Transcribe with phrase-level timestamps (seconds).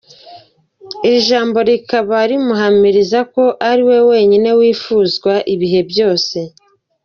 [1.05, 6.37] Iri jambo rikaba rimuhamiriza ko ari we wenyene wifuza ibihe byose.